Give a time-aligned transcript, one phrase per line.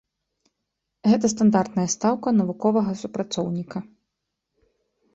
[1.11, 3.77] Гэта стандартная стаўка навуковага супрацоўніка.